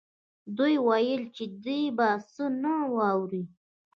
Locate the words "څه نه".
2.33-2.73